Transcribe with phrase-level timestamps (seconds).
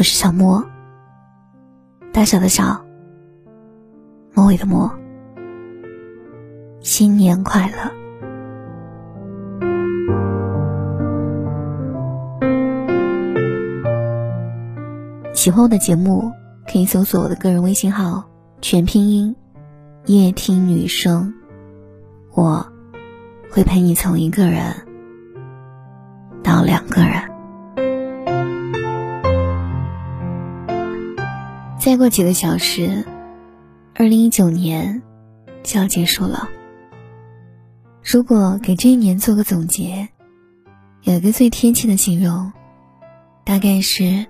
[0.00, 0.64] 我是小莫，
[2.10, 2.82] 大小的小，
[4.32, 4.90] 末尾的末。
[6.80, 7.92] 新年快乐！
[15.34, 16.32] 喜欢我的节目，
[16.66, 18.24] 可以搜索我的个人微信号，
[18.62, 19.36] 全拼音
[20.06, 21.34] 夜听女生，
[22.32, 22.66] 我
[23.50, 24.74] 会陪你从一个人
[26.42, 27.29] 到两个人。
[31.80, 33.06] 再过几个小时，
[33.94, 35.00] 二零一九年
[35.62, 36.46] 就要结束了。
[38.04, 40.06] 如果给这一年做个总结，
[41.04, 42.52] 有一个最贴切的形容，
[43.44, 44.26] 大概是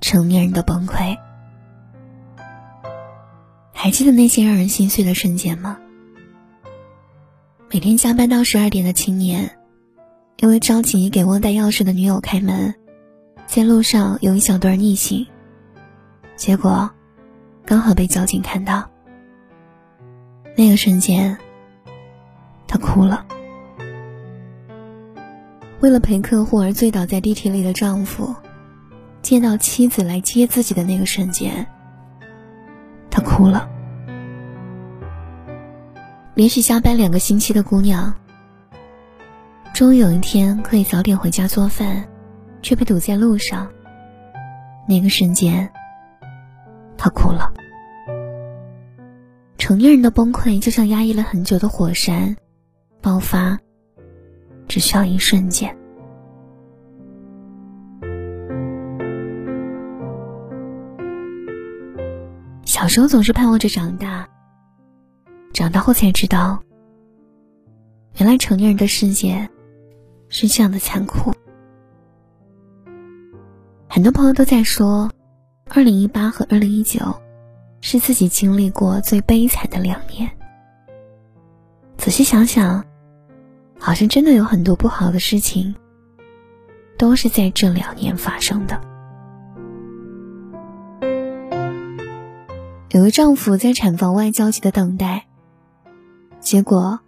[0.00, 1.16] 成年人的崩溃。
[3.72, 5.78] 还记得那些让人心碎的瞬间吗？
[7.72, 9.56] 每天加班到十二点的青年，
[10.38, 12.74] 因为着急给忘带钥匙的女友开门，
[13.46, 15.24] 在路上有一小段逆行。
[16.40, 16.90] 结果，
[17.66, 18.88] 刚好被交警看到。
[20.56, 21.36] 那个瞬间，
[22.66, 23.26] 他哭了。
[25.80, 28.34] 为了陪客户而醉倒在地铁里的丈夫，
[29.20, 31.66] 见到妻子来接自己的那个瞬间，
[33.10, 33.68] 他哭了。
[36.32, 38.14] 连续加班两个星期的姑娘，
[39.74, 42.08] 终于有一天可以早点回家做饭，
[42.62, 43.70] 却被堵在路上。
[44.88, 45.70] 那个瞬间。
[47.02, 47.50] 他哭了。
[49.56, 52.36] 成年人的崩溃就像压抑了很久的火山，
[53.00, 53.58] 爆发
[54.68, 55.74] 只需要一瞬间。
[62.66, 64.28] 小时候总是盼望着长大，
[65.54, 66.62] 长大后才知道，
[68.18, 69.48] 原来成年人的世界
[70.28, 71.32] 是这样的残酷。
[73.88, 75.10] 很多朋友都在说。
[75.72, 77.00] 二零一八和二零一九，
[77.80, 80.28] 是自己经历过最悲惨的两年。
[81.96, 82.84] 仔细想想，
[83.78, 85.76] 好像真的有很多不好的事情，
[86.98, 88.80] 都是在这两年发生的。
[92.90, 95.28] 有个丈夫在产房外焦急的等待，
[96.40, 96.98] 结果，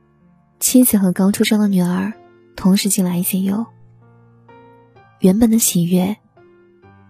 [0.61, 2.12] 妻子和刚出生的女儿
[2.55, 3.67] 同时进了 ICU。
[5.19, 6.17] 原本的喜悦。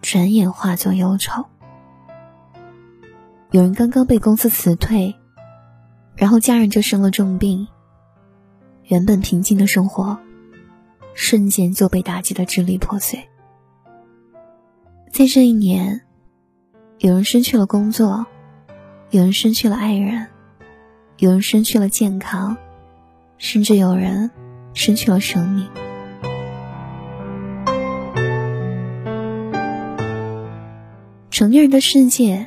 [0.02, 1.46] 转眼化作忧愁。
[3.52, 5.14] 有人刚刚被公司辞退，
[6.16, 7.68] 然后家人就生了重病。
[8.84, 10.18] 原本平静的生活，
[11.14, 13.28] 瞬间就被打击的支离破碎。
[15.12, 16.02] 在这一年，
[16.98, 18.26] 有人失去了工作，
[19.10, 20.26] 有人失去了爱人，
[21.18, 22.56] 有人失去了健康，
[23.38, 24.30] 甚至有人
[24.74, 25.68] 失去了生命。
[31.42, 32.46] 成年人的世界，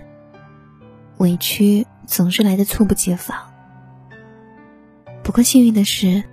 [1.17, 3.51] 委屈总是来的猝不及防。
[5.21, 6.23] 不过幸运的是，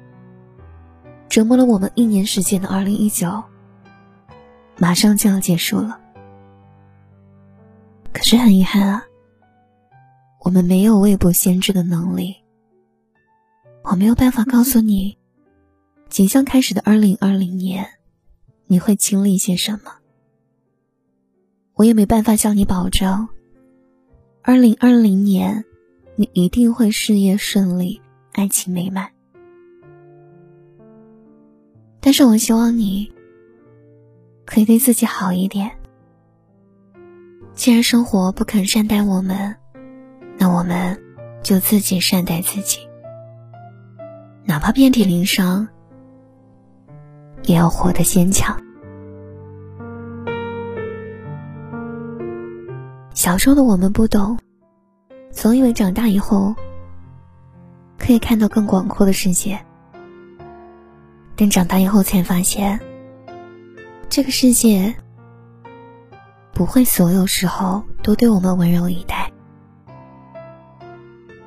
[1.29, 3.43] 折磨了我们一年时间的二零一九，
[4.79, 5.99] 马上就要结束了。
[8.13, 9.07] 可是很遗憾啊，
[10.39, 12.37] 我们没有未卜先知的能力，
[13.83, 15.19] 我没有办法告诉你，
[16.09, 17.85] 即将开始的二零二零年，
[18.69, 19.97] 你会经历些什么。
[21.75, 23.29] 我也没办法向你保证，
[24.43, 25.65] 二零二零年，
[26.17, 28.01] 你一定会事业顺利，
[28.33, 29.09] 爱情美满。
[32.01, 33.13] 但是我希望你，
[34.45, 35.71] 可以对自己好一点。
[37.55, 39.55] 既然生活不肯善待我们，
[40.39, 41.01] 那我们
[41.43, 42.79] 就自己善待自己。
[44.45, 45.67] 哪怕遍体鳞伤，
[47.45, 48.61] 也要活得坚强。
[53.15, 54.39] 小时候的我们不懂，
[55.31, 56.55] 总以为长大以后
[57.99, 59.59] 可以看到更广阔的世界。
[61.37, 62.81] 但长大以后才发现，
[64.09, 64.95] 这个世界
[66.53, 69.31] 不会所有时候都对我们温柔以待，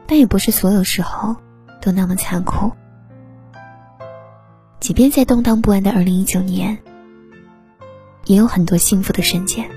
[0.08, 1.36] 但也不是所有时候
[1.82, 2.72] 都那么残酷。
[4.80, 6.78] 即便在动荡不安的二零一九年，
[8.26, 9.68] 也有很多幸福的瞬间。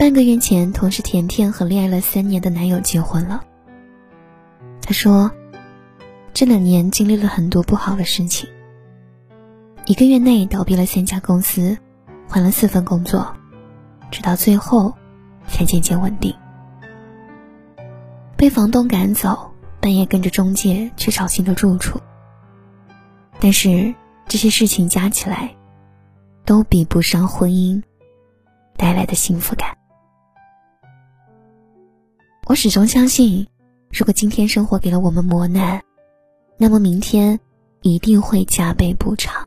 [0.00, 3.44] 半个月前，同事甜甜和恋爱了三年的男友结婚了。
[4.80, 5.30] 她说，
[6.32, 8.48] 这两年经历了很多不好的事情。
[9.84, 11.76] 一个月内倒闭了三家公司，
[12.26, 13.36] 换了四份工作，
[14.10, 14.94] 直到最后
[15.46, 16.34] 才渐渐稳定。
[18.38, 22.00] 被房东赶走，半夜跟着中介去找新的住处。
[23.38, 23.94] 但是
[24.26, 25.54] 这些事情加起来，
[26.46, 27.82] 都比不上婚姻
[28.78, 29.76] 带来的幸福感。
[32.50, 33.46] 我始终相信，
[33.92, 35.84] 如果今天生活给了我们磨难，
[36.56, 37.38] 那么明天
[37.80, 39.46] 一定会加倍补偿。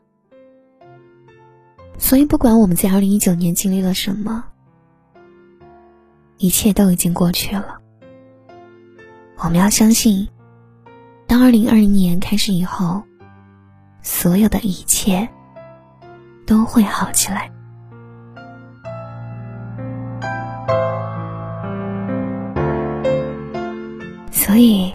[1.98, 4.46] 所以，不管我们在二零一九年经历了什么，
[6.38, 7.76] 一切都已经过去了。
[9.36, 10.26] 我们要相信，
[11.26, 13.02] 当二零二零年开始以后，
[14.00, 15.28] 所有的一切
[16.46, 17.52] 都会好起来。
[24.54, 24.94] 所以，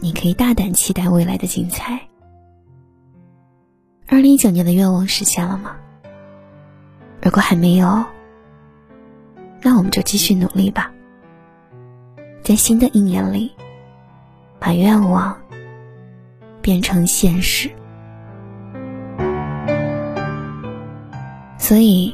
[0.00, 1.96] 你可以大胆期待未来的精彩。
[4.08, 5.76] 二零一九年的愿望实现了吗？
[7.22, 8.04] 如果还没有，
[9.60, 10.90] 那我们就继续努力吧。
[12.42, 13.52] 在新的一年里，
[14.58, 15.40] 把愿望
[16.60, 17.70] 变成现实。
[21.58, 22.12] 所以，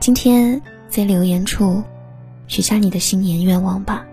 [0.00, 1.80] 今天在留言处
[2.48, 4.04] 许下你的新年愿望吧。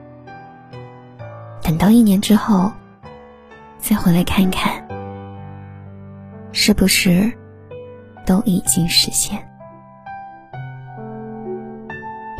[1.71, 2.69] 等到一年之后，
[3.79, 4.85] 再回来看看，
[6.51, 7.31] 是不是
[8.25, 9.39] 都已经实现？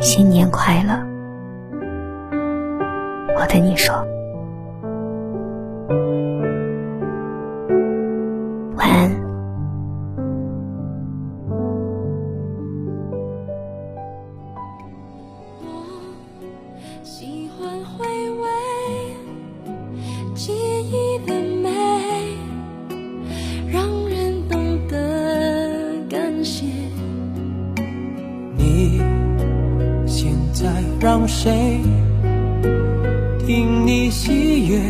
[0.02, 1.02] 新年快乐！
[3.34, 4.06] 我对你说，
[31.12, 31.78] 让谁？
[33.46, 34.80] 听你喜悦，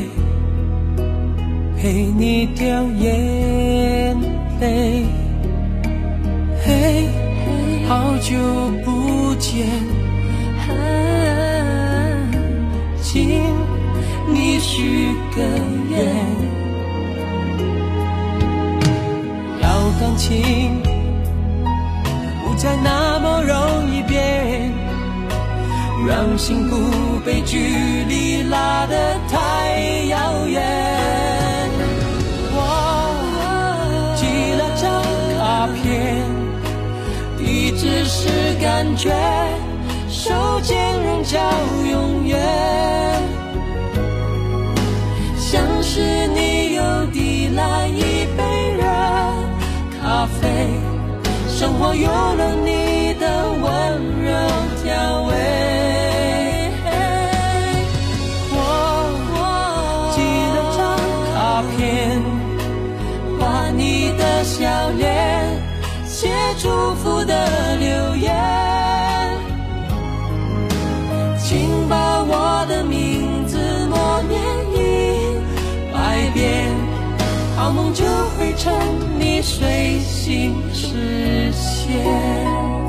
[1.77, 4.17] 陪你掉眼
[4.61, 5.05] 泪。
[6.65, 7.09] 嘿，
[7.89, 8.39] 好久
[8.85, 9.67] 不见，
[13.03, 13.43] 请
[14.33, 15.43] 你许个
[15.91, 16.07] 愿，
[19.61, 19.69] 要
[19.99, 20.81] 感情
[22.45, 23.72] 不再那么容易变。
[26.07, 27.59] 让幸福被距
[28.09, 29.79] 离拉得太
[30.09, 30.63] 遥远。
[32.55, 32.59] 我
[34.17, 34.27] 寄
[34.59, 34.83] 了张
[35.39, 35.83] 卡片，
[37.39, 38.29] 地址是
[38.61, 39.11] 感觉，
[40.09, 41.39] 手间人叫
[41.91, 42.41] 永远。
[45.39, 46.83] 像是你又
[47.13, 48.83] 递来一杯热
[50.01, 50.49] 咖啡，
[51.49, 52.92] 生活有了你
[77.73, 78.05] 梦就
[78.37, 78.73] 会趁
[79.19, 82.82] 你睡醒实现。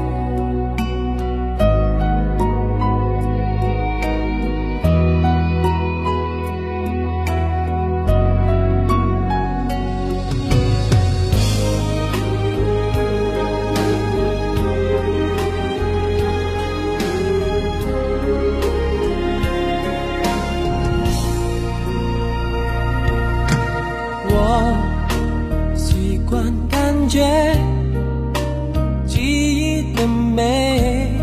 [30.07, 31.17] 美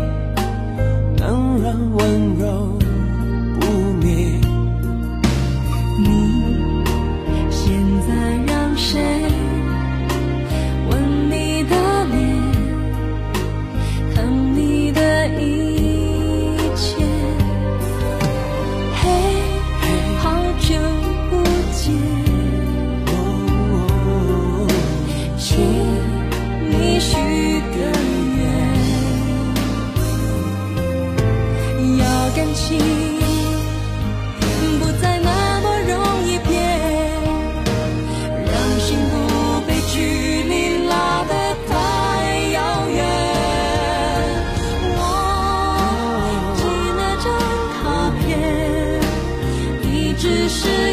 [1.17, 2.60] 能让温柔。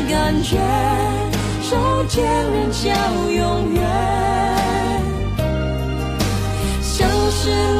[0.09, 0.57] 感觉，
[1.63, 1.77] 手
[2.09, 2.91] 牵人叫
[3.31, 3.85] 永远，
[6.81, 7.78] 像是。